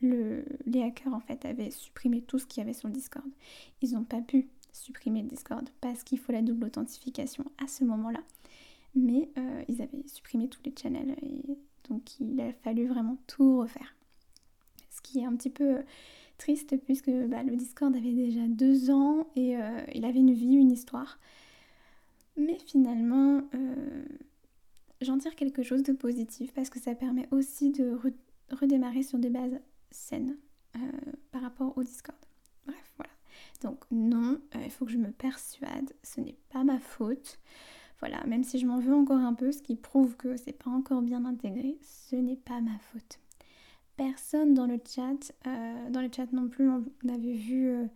les 0.02 0.82
hackers 0.82 1.14
en 1.14 1.20
fait 1.20 1.44
avaient 1.44 1.70
supprimé 1.70 2.22
tout 2.22 2.38
ce 2.38 2.46
qu'il 2.46 2.62
y 2.62 2.64
avait 2.64 2.74
sur 2.74 2.88
le 2.88 2.94
Discord. 2.94 3.28
Ils 3.82 3.92
n'ont 3.92 4.04
pas 4.04 4.20
pu 4.20 4.48
supprimer 4.72 5.22
le 5.22 5.28
Discord 5.28 5.68
parce 5.80 6.02
qu'il 6.02 6.18
faut 6.18 6.32
la 6.32 6.42
double 6.42 6.66
authentification 6.66 7.44
à 7.62 7.66
ce 7.66 7.84
moment-là. 7.84 8.20
Mais 8.94 9.28
euh, 9.38 9.62
ils 9.68 9.82
avaient 9.82 10.06
supprimé 10.06 10.48
tous 10.48 10.60
les 10.64 10.74
channels 10.80 11.16
et 11.22 11.58
donc 11.88 12.18
il 12.20 12.40
a 12.40 12.52
fallu 12.52 12.86
vraiment 12.86 13.18
tout 13.26 13.58
refaire. 13.58 13.94
Ce 14.90 15.00
qui 15.02 15.20
est 15.20 15.24
un 15.24 15.36
petit 15.36 15.50
peu 15.50 15.82
triste 16.38 16.76
puisque 16.84 17.10
bah, 17.10 17.42
le 17.42 17.56
Discord 17.56 17.94
avait 17.94 18.12
déjà 18.12 18.46
deux 18.48 18.90
ans 18.90 19.26
et 19.36 19.56
euh, 19.56 19.80
il 19.94 20.04
avait 20.04 20.18
une 20.18 20.32
vie, 20.32 20.54
une 20.54 20.72
histoire. 20.72 21.18
Mais 22.36 22.58
finalement, 22.66 23.42
euh, 23.54 24.04
j'en 25.00 25.18
tire 25.18 25.34
quelque 25.34 25.62
chose 25.62 25.82
de 25.82 25.92
positif 25.92 26.52
parce 26.52 26.70
que 26.70 26.80
ça 26.80 26.94
permet 26.94 27.28
aussi 27.30 27.70
de 27.70 27.98
redémarrer 28.50 29.02
sur 29.02 29.18
des 29.18 29.30
bases 29.30 29.60
saines 29.90 30.36
par 31.30 31.42
rapport 31.42 31.76
au 31.76 31.82
Discord. 31.82 32.18
Bref, 32.66 32.92
voilà. 32.96 33.12
Donc 33.62 33.84
non, 33.90 34.38
euh, 34.54 34.62
il 34.64 34.70
faut 34.70 34.84
que 34.84 34.92
je 34.92 34.98
me 34.98 35.10
persuade, 35.10 35.92
ce 36.02 36.20
n'est 36.20 36.36
pas 36.50 36.64
ma 36.64 36.78
faute. 36.78 37.38
Voilà, 38.00 38.24
même 38.26 38.44
si 38.44 38.58
je 38.58 38.66
m'en 38.66 38.78
veux 38.78 38.94
encore 38.94 39.18
un 39.18 39.32
peu, 39.32 39.52
ce 39.52 39.62
qui 39.62 39.76
prouve 39.76 40.16
que 40.16 40.36
c'est 40.36 40.52
pas 40.52 40.70
encore 40.70 41.00
bien 41.02 41.24
intégré, 41.24 41.78
ce 41.82 42.16
n'est 42.16 42.36
pas 42.36 42.60
ma 42.60 42.78
faute. 42.78 43.20
Personne 43.96 44.52
dans 44.52 44.66
le 44.66 44.78
chat, 44.86 45.32
euh, 45.46 45.90
dans 45.90 46.02
le 46.02 46.10
chat 46.14 46.30
non 46.32 46.48
plus, 46.48 46.68
n'avait 47.02 47.32
vu 47.32 47.88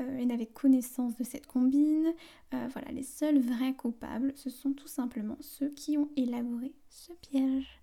euh, 0.00 0.18
et 0.18 0.26
n'avait 0.26 0.46
connaissance 0.46 1.16
de 1.16 1.24
cette 1.24 1.46
combine. 1.46 2.12
voilà, 2.50 2.90
les 2.92 3.02
seuls 3.02 3.40
vrais 3.40 3.74
coupables, 3.74 4.32
ce 4.36 4.50
sont 4.50 4.72
tout 4.72 4.88
simplement 4.88 5.36
ceux 5.40 5.70
qui 5.70 5.98
ont 5.98 6.08
élaboré 6.16 6.72
ce 6.88 7.12
piège. 7.14 7.80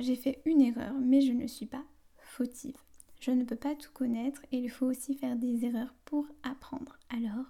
J'ai 0.00 0.14
fait 0.14 0.40
une 0.44 0.60
erreur, 0.60 0.94
mais 1.00 1.22
je 1.22 1.32
ne 1.32 1.46
suis 1.46 1.66
pas 1.66 1.82
fautive. 2.18 2.76
Je 3.20 3.30
ne 3.30 3.44
peux 3.44 3.56
pas 3.56 3.74
tout 3.74 3.90
connaître 3.92 4.42
et 4.52 4.58
il 4.58 4.70
faut 4.70 4.86
aussi 4.86 5.14
faire 5.14 5.36
des 5.36 5.64
erreurs 5.64 5.94
pour 6.04 6.26
apprendre. 6.42 6.98
Alors, 7.08 7.46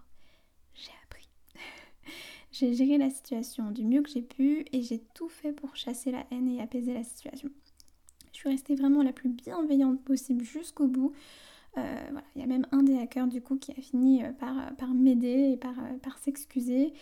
j'ai 0.74 0.92
appris. 1.04 1.28
j'ai 2.52 2.74
géré 2.74 2.98
la 2.98 3.10
situation 3.10 3.70
du 3.70 3.84
mieux 3.84 4.02
que 4.02 4.10
j'ai 4.10 4.22
pu 4.22 4.64
et 4.72 4.82
j'ai 4.82 5.00
tout 5.14 5.28
fait 5.28 5.52
pour 5.52 5.76
chasser 5.76 6.10
la 6.10 6.24
haine 6.30 6.48
et 6.48 6.62
apaiser 6.62 6.94
la 6.94 7.02
situation. 7.02 7.50
Je 8.32 8.38
suis 8.38 8.48
restée 8.48 8.74
vraiment 8.74 9.02
la 9.02 9.12
plus 9.12 9.28
bienveillante 9.28 10.02
possible 10.02 10.44
jusqu'au 10.44 10.86
bout. 10.86 11.12
Euh. 11.78 11.97
Il 12.35 12.40
y 12.40 12.45
a 12.45 12.47
même 12.47 12.66
un 12.73 12.83
des 12.83 12.99
hackers 12.99 13.26
du 13.26 13.40
coup 13.40 13.56
qui 13.56 13.73
a 13.73 13.75
fini 13.75 14.23
euh, 14.23 14.33
par, 14.33 14.59
euh, 14.59 14.71
par 14.78 14.95
m'aider 14.95 15.52
et 15.52 15.56
par, 15.56 16.18
s'excuser. 16.18 16.92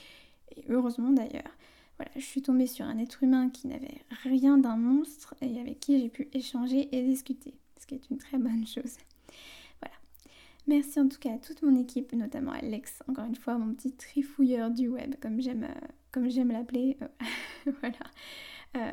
Et 0.57 0.65
heureusement 0.69 1.11
d'ailleurs. 1.11 1.51
Voilà, 1.97 2.11
je 2.17 2.25
suis 2.25 2.43
tombée 2.43 2.67
sur 2.67 2.85
un 2.85 2.99
être 2.99 3.23
humain 3.23 3.51
qui 3.51 3.69
n'avait 3.69 4.03
rien 4.25 4.59
d'un 4.59 4.77
monstre 4.77 5.35
et 5.41 5.61
avec 5.61 5.79
qui 5.79 6.01
j'ai 6.01 6.09
pu 6.09 6.29
échanger 6.33 6.89
et 6.91 7.03
discuter 7.03 7.55
ce 7.79 7.87
qui 7.87 7.95
est 7.95 8.11
une 8.11 8.19
très 8.19 8.37
bonne 8.37 8.67
chose. 8.67 8.97
Voilà. 9.81 9.95
Merci 10.67 10.99
en 10.99 11.09
tout 11.09 11.21
cas 11.21 11.35
à 11.35 11.39
toute 11.39 11.63
mon 11.63 11.81
équipe, 11.81 12.13
notamment 12.13 12.51
Alex, 12.51 13.01
encore 13.09 13.27
une 13.27 13.37
fois 13.37 13.59
mon 13.59 13.73
petit 13.75 13.93
trifouilleur 13.93 14.73
du 14.73 14.89
web, 14.89 15.15
comme 15.21 15.41
j'aime 15.41 15.69
comme 16.11 16.29
j'aime 16.29 16.51
l'appeler. 16.51 16.97
Voilà. 17.81 18.91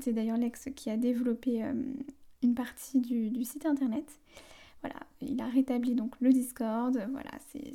C'est 0.00 0.12
d'ailleurs 0.12 0.34
Alex 0.34 0.68
qui 0.74 0.90
a 0.90 0.96
développé 0.96 1.62
une 2.44 2.54
partie 2.54 3.00
du, 3.00 3.44
site 3.44 3.66
internet. 3.66 4.06
Il 5.20 5.40
a 5.40 5.46
rétabli 5.46 5.94
donc 5.94 6.14
le 6.20 6.30
Discord. 6.30 6.96
Voilà, 7.10 7.30
c'est 7.50 7.72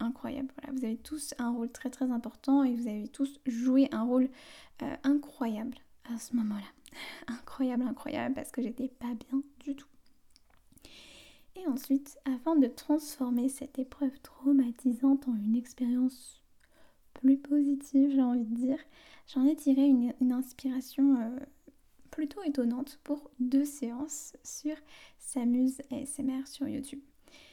incroyable. 0.00 0.48
Vous 0.72 0.84
avez 0.84 0.96
tous 0.96 1.34
un 1.38 1.50
rôle 1.50 1.70
très 1.70 1.90
très 1.90 2.10
important 2.10 2.62
et 2.64 2.74
vous 2.74 2.88
avez 2.88 3.08
tous 3.08 3.40
joué 3.46 3.88
un 3.92 4.02
rôle 4.02 4.28
incroyable 5.04 5.76
à 6.12 6.18
ce 6.18 6.34
moment-là 6.36 6.66
incroyable, 7.28 7.84
incroyable, 7.84 8.34
parce 8.34 8.50
que 8.50 8.62
j'étais 8.62 8.88
pas 8.88 9.14
bien 9.28 9.42
du 9.60 9.74
tout. 9.76 9.86
Et 11.56 11.66
ensuite, 11.66 12.18
afin 12.24 12.56
de 12.56 12.66
transformer 12.66 13.48
cette 13.48 13.78
épreuve 13.78 14.18
traumatisante 14.22 15.28
en 15.28 15.34
une 15.34 15.56
expérience 15.56 16.42
plus 17.14 17.36
positive, 17.36 18.10
j'ai 18.14 18.22
envie 18.22 18.44
de 18.44 18.54
dire, 18.54 18.78
j'en 19.26 19.44
ai 19.44 19.56
tiré 19.56 19.84
une, 19.84 20.32
inspiration 20.32 21.20
euh, 21.20 21.38
plutôt 22.10 22.42
étonnante 22.42 22.98
pour 23.04 23.30
deux 23.38 23.64
séances 23.64 24.36
sur 24.42 24.76
S'amuse 25.18 25.80
ASMR 25.90 26.46
sur 26.46 26.68
YouTube. 26.68 27.00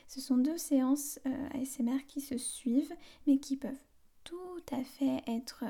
Ce 0.08 0.22
sont 0.22 0.38
deux 0.38 0.58
séances 0.58 1.20
euh, 1.26 1.50
ASMR 1.62 2.06
qui 2.08 2.22
se 2.22 2.38
suivent, 2.38 2.96
mais 3.26 3.38
qui 3.38 3.58
peuvent 3.58 3.76
tout 4.24 4.64
à 4.72 4.84
fait 4.84 5.22
être, 5.28 5.64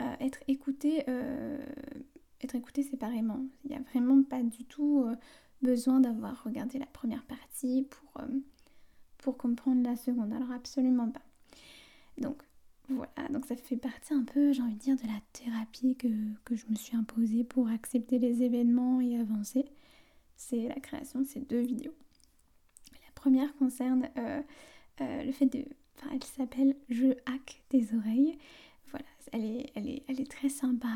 euh, 0.00 0.14
être 0.20 0.40
écoutées 0.48 1.04
séparément. 2.82 3.44
Il 3.64 3.70
n'y 3.70 3.76
a 3.76 3.80
vraiment 3.80 4.22
pas 4.22 4.42
du 4.42 4.64
tout 4.64 5.04
euh, 5.06 5.14
besoin 5.60 6.00
d'avoir 6.00 6.42
regardé 6.44 6.78
la 6.78 6.86
première 6.86 7.24
partie 7.24 7.86
pour, 7.90 8.22
euh, 8.22 8.40
pour 9.18 9.36
comprendre 9.36 9.82
la 9.82 9.96
seconde. 9.96 10.32
Alors 10.32 10.50
absolument 10.50 11.10
pas. 11.10 11.22
Donc 12.18 12.42
voilà, 12.92 13.28
donc 13.30 13.46
ça 13.46 13.56
fait 13.56 13.76
partie 13.76 14.14
un 14.14 14.24
peu, 14.24 14.52
j'ai 14.52 14.62
envie 14.62 14.74
de 14.74 14.80
dire, 14.80 14.96
de 14.96 15.06
la 15.06 15.20
thérapie 15.32 15.96
que, 15.96 16.08
je 16.54 16.64
me 16.68 16.74
suis 16.74 16.96
imposée 16.96 17.44
pour 17.44 17.68
accepter 17.68 18.18
les 18.18 18.42
événements 18.42 19.00
et 19.00 19.18
avancer. 19.18 19.64
C'est 20.36 20.68
la 20.68 20.80
création 20.80 21.20
de 21.20 21.26
ces 21.26 21.40
deux 21.40 21.60
vidéos. 21.60 21.94
La 22.92 23.12
première 23.14 23.54
concerne 23.56 24.08
euh, 24.18 24.42
le 25.00 25.32
fait 25.32 25.46
de... 25.46 25.64
Enfin, 25.96 26.10
elle 26.14 26.24
s'appelle 26.24 26.76
Je 26.88 27.08
hack 27.26 27.62
des 27.70 27.94
oreilles. 27.94 28.38
Voilà, 28.90 29.06
elle 29.32 29.44
est, 29.44 30.02
elle 30.08 30.20
est, 30.20 30.30
très 30.30 30.48
sympa 30.48 30.88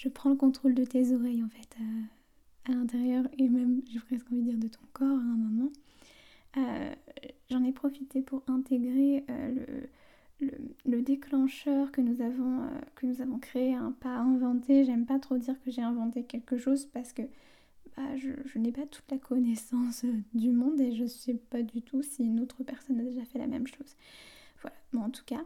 je 0.00 0.08
prends 0.08 0.30
le 0.30 0.36
contrôle 0.36 0.74
de 0.74 0.84
tes 0.84 1.14
oreilles 1.14 1.42
en 1.42 1.48
fait 1.50 1.76
à, 2.64 2.72
l'intérieur 2.72 3.24
et 3.36 3.48
même 3.48 3.82
j'ai 3.90 4.00
presque 4.00 4.26
envie 4.32 4.40
de 4.40 4.50
dire 4.50 4.58
de 4.58 4.68
ton 4.68 4.80
corps 4.94 5.06
à 5.06 5.12
un 5.12 5.36
moment. 5.36 5.70
Euh, 6.56 6.94
j'en 7.50 7.62
ai 7.64 7.72
profité 7.72 8.22
pour 8.22 8.42
intégrer 8.48 9.24
euh, 9.28 9.86
le, 10.40 10.52
le, 10.86 11.02
déclencheur 11.02 11.92
que 11.92 12.00
nous 12.00 12.20
avons, 12.22 12.62
euh, 12.62 12.80
que 12.94 13.06
nous 13.06 13.20
avons 13.20 13.38
créé, 13.38 13.74
hein, 13.74 13.94
pas 14.00 14.16
inventé. 14.16 14.84
J'aime 14.84 15.06
pas 15.06 15.18
trop 15.18 15.38
dire 15.38 15.54
que 15.64 15.70
j'ai 15.70 15.82
inventé 15.82 16.24
quelque 16.24 16.58
chose 16.58 16.86
parce 16.86 17.12
que 17.12 17.22
bah, 17.96 18.16
je, 18.16 18.58
n'ai 18.58 18.72
pas 18.72 18.86
toute 18.86 19.10
la 19.10 19.18
connaissance 19.18 20.04
du 20.34 20.50
monde 20.50 20.80
et 20.80 20.92
je 20.92 21.06
sais 21.06 21.34
pas 21.34 21.62
du 21.62 21.82
tout 21.82 22.02
si 22.02 22.24
une 22.24 22.40
autre 22.40 22.62
personne 22.62 23.00
a 23.00 23.02
déjà 23.02 23.24
fait 23.24 23.38
la 23.38 23.46
même 23.46 23.66
chose. 23.66 23.96
Voilà, 24.62 24.76
mais 24.92 25.00
en 25.00 25.10
tout 25.10 25.24
cas, 25.24 25.44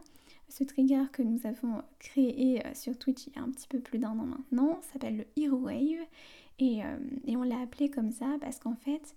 ce 0.49 0.63
trigger 0.63 1.03
que 1.11 1.21
nous 1.21 1.45
avons 1.45 1.81
créé 1.99 2.65
euh, 2.65 2.73
sur 2.73 2.97
Twitch 2.97 3.27
il 3.27 3.35
y 3.35 3.39
a 3.39 3.41
un 3.41 3.49
petit 3.49 3.67
peu 3.67 3.79
plus 3.79 3.99
d'un 3.99 4.11
an 4.11 4.25
maintenant 4.25 4.79
s'appelle 4.81 5.17
le 5.17 5.25
Hero 5.41 5.57
Wave 5.57 6.05
euh, 6.61 6.97
et 7.25 7.35
on 7.35 7.43
l'a 7.43 7.59
appelé 7.59 7.89
comme 7.89 8.11
ça 8.11 8.27
parce 8.39 8.59
qu'en 8.59 8.75
fait 8.75 9.15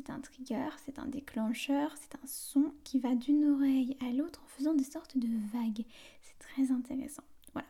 c'est 0.00 0.10
un 0.10 0.20
trigger, 0.20 0.68
c'est 0.84 0.98
un 0.98 1.06
déclencheur, 1.06 1.94
c'est 1.96 2.14
un 2.14 2.26
son 2.26 2.72
qui 2.84 2.98
va 2.98 3.14
d'une 3.14 3.44
oreille 3.44 3.96
à 4.00 4.12
l'autre 4.12 4.42
en 4.44 4.48
faisant 4.48 4.74
des 4.74 4.84
sortes 4.84 5.18
de 5.18 5.28
vagues. 5.52 5.84
C'est 6.22 6.38
très 6.38 6.72
intéressant. 6.72 7.24
Voilà. 7.52 7.68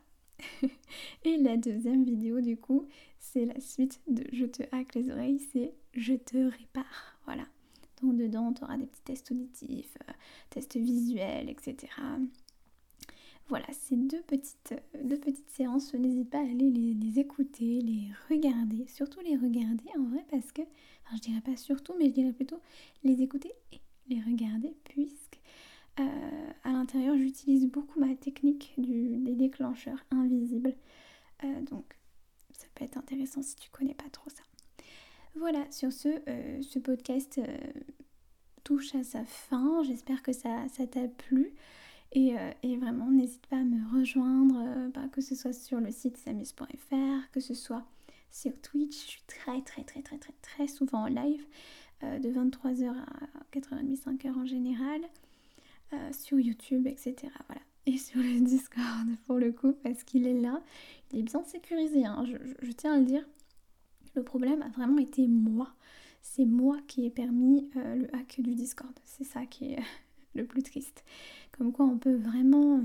et 1.24 1.36
la 1.38 1.56
deuxième 1.56 2.04
vidéo 2.04 2.40
du 2.40 2.56
coup 2.56 2.86
c'est 3.18 3.44
la 3.44 3.60
suite 3.60 4.00
de 4.08 4.24
Je 4.32 4.46
te 4.46 4.62
hack 4.72 4.94
les 4.94 5.10
oreilles, 5.10 5.40
c'est 5.52 5.74
Je 5.94 6.14
te 6.14 6.36
répare. 6.36 7.18
Voilà. 7.26 7.46
Donc 8.02 8.16
dedans, 8.16 8.52
tu 8.52 8.64
auras 8.64 8.78
des 8.78 8.86
petits 8.86 9.02
tests 9.02 9.30
auditifs, 9.30 9.96
euh, 10.08 10.12
tests 10.48 10.76
visuels, 10.76 11.50
etc. 11.50 11.92
Voilà, 13.50 13.66
ces 13.72 13.96
deux 13.96 14.22
petites, 14.22 14.74
deux 15.02 15.18
petites 15.18 15.50
séances, 15.50 15.92
n'hésite 15.94 16.30
pas 16.30 16.38
à 16.38 16.42
aller 16.42 16.70
les, 16.70 17.18
écouter, 17.18 17.80
les 17.80 18.06
regarder, 18.28 18.86
surtout 18.86 19.18
les 19.22 19.36
regarder 19.36 19.86
en 19.98 20.04
vrai 20.04 20.24
parce 20.30 20.52
que, 20.52 20.62
enfin 20.62 21.16
je 21.16 21.22
dirais 21.22 21.40
pas 21.40 21.56
surtout, 21.56 21.92
mais 21.98 22.06
je 22.06 22.12
dirais 22.12 22.32
plutôt 22.32 22.60
les 23.02 23.20
écouter 23.22 23.52
et 23.72 23.80
les 24.08 24.20
regarder 24.20 24.76
puisque 24.84 25.40
euh, 25.98 26.50
à 26.62 26.70
l'intérieur 26.70 27.16
j'utilise 27.16 27.66
beaucoup 27.66 27.98
ma 27.98 28.14
technique 28.14 28.72
des 28.78 29.34
déclencheurs 29.34 29.98
invisibles. 30.12 30.76
Euh, 31.42 31.60
donc 31.62 31.96
ça 32.52 32.68
peut 32.76 32.84
être 32.84 32.98
intéressant 32.98 33.42
si 33.42 33.56
tu 33.56 33.68
connais 33.70 33.94
pas 33.94 34.08
trop 34.12 34.30
ça. 34.30 34.44
Voilà, 35.34 35.68
sur 35.72 35.92
ce, 35.92 36.08
euh, 36.28 36.62
ce 36.62 36.78
podcast 36.78 37.40
touche 38.62 38.94
à 38.94 39.02
sa 39.02 39.24
fin. 39.24 39.82
J'espère 39.82 40.22
que 40.22 40.32
ça 40.32 40.68
t'a 40.88 41.08
plu. 41.08 41.52
Euh, 42.16 42.52
et, 42.62 42.76
vraiment, 42.76 43.10
n'hésite 43.10 43.46
pas 43.46 43.56
à 43.56 43.64
me 43.64 43.96
rejoindre, 43.96 44.56
euh, 44.58 44.88
bah, 44.88 45.08
que 45.12 45.20
ce 45.20 45.34
soit 45.34 45.52
sur 45.52 45.80
le 45.80 45.90
site 45.90 46.16
samus.fr, 46.16 47.30
que 47.32 47.40
ce 47.40 47.54
soit 47.54 47.84
sur 48.30 48.52
Twitch. 48.60 49.04
Je 49.04 49.10
suis 49.10 49.22
très 49.26 49.60
très 49.62 49.84
très 49.84 50.02
très 50.02 50.18
très 50.18 50.34
très 50.42 50.66
souvent 50.66 51.04
en 51.04 51.06
live, 51.06 51.44
de 52.02 52.30
23h 52.30 52.88
à 52.88 53.44
4h30, 53.52 54.02
5h 54.02 54.32
en 54.38 54.46
général, 54.46 55.00
sur 56.12 56.40
YouTube, 56.40 56.86
etc. 56.86 57.32
Voilà. 57.46 57.60
Et 57.86 57.98
sur 57.98 58.20
le 58.20 58.40
Discord 58.40 59.08
pour 59.26 59.36
le 59.36 59.52
coup, 59.52 59.72
parce 59.82 60.04
qu'il 60.04 60.26
est 60.26 60.40
là, 60.40 60.62
il 61.12 61.18
est 61.18 61.22
bien 61.22 61.42
sécurisé, 61.44 62.06
hein. 62.06 62.24
je 62.24 62.72
tiens 62.72 62.94
à 62.94 62.98
le 62.98 63.04
dire. 63.04 63.26
Le 64.14 64.22
problème 64.22 64.62
a 64.62 64.68
vraiment 64.68 64.98
été 64.98 65.26
moi 65.26 65.74
c'est 66.22 66.44
moi 66.44 66.78
qui 66.86 67.06
ai 67.06 67.10
permis 67.10 67.70
euh, 67.76 67.94
le 67.96 68.14
hack 68.14 68.40
du 68.40 68.54
Discord. 68.54 68.92
C'est 69.04 69.24
ça 69.24 69.46
qui 69.46 69.72
est 69.72 69.82
le 70.34 70.44
plus 70.44 70.62
triste. 70.62 71.04
Comme 71.52 71.72
quoi 71.72 71.86
on 71.86 71.98
peut 71.98 72.16
vraiment 72.16 72.78
euh, 72.78 72.82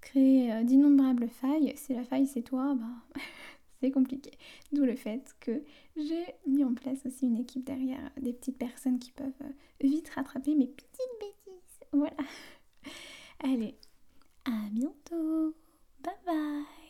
créer 0.00 0.52
euh, 0.52 0.62
d'innombrables 0.62 1.28
failles. 1.28 1.72
Si 1.76 1.94
la 1.94 2.04
faille 2.04 2.26
c'est 2.26 2.42
toi, 2.42 2.74
bah, 2.74 3.20
c'est 3.80 3.90
compliqué. 3.90 4.30
D'où 4.72 4.84
le 4.84 4.96
fait 4.96 5.34
que 5.40 5.62
j'ai 5.96 6.24
mis 6.46 6.64
en 6.64 6.74
place 6.74 7.04
aussi 7.06 7.26
une 7.26 7.38
équipe 7.38 7.64
derrière, 7.64 8.10
des 8.20 8.32
petites 8.32 8.58
personnes 8.58 8.98
qui 8.98 9.12
peuvent 9.12 9.32
vite 9.80 10.10
rattraper 10.10 10.54
mes 10.54 10.66
petites 10.66 11.20
bêtises. 11.20 11.80
Voilà. 11.92 12.16
Allez, 13.44 13.74
à 14.44 14.68
bientôt. 14.70 15.54
Bye 16.02 16.14
bye. 16.26 16.81